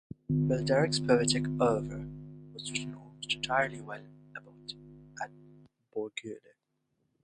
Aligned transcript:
Balderic's 0.31 0.99
poetic 0.99 1.45
oeuvre 1.61 2.09
was 2.55 2.71
written 2.71 2.95
almost 2.95 3.35
entirely 3.35 3.81
while 3.81 4.01
abbot 4.35 4.73
at 5.21 5.29
Bourgueil. 5.93 6.39